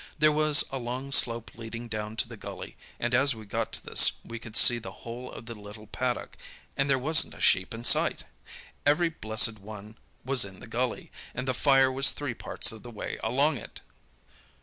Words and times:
There 0.17 0.31
was 0.31 0.63
a 0.71 0.79
long 0.79 1.11
slope 1.11 1.51
leading 1.53 1.87
down 1.87 2.15
to 2.15 2.27
the 2.27 2.35
gully, 2.35 2.75
and 2.99 3.13
as 3.13 3.35
we 3.35 3.45
got 3.45 3.71
to 3.73 3.85
this 3.85 4.13
we 4.25 4.39
could 4.39 4.57
see 4.57 4.79
the 4.79 4.89
whole 5.05 5.31
of 5.31 5.45
the 5.45 5.53
little 5.53 5.85
paddock, 5.85 6.37
and 6.75 6.89
there 6.89 6.97
wasn't 6.97 7.35
a 7.35 7.39
sheep 7.39 7.71
in 7.71 7.83
sight. 7.83 8.23
Every 8.83 9.09
blessed 9.09 9.59
one 9.59 9.97
was 10.25 10.43
in 10.43 10.59
the 10.59 10.65
gully, 10.65 11.11
and 11.35 11.47
the 11.47 11.53
fire 11.53 11.91
was 11.91 12.13
three 12.13 12.33
parts 12.33 12.71
of 12.71 12.81
the 12.81 12.89
way 12.89 13.19
along 13.21 13.57
it! 13.57 13.81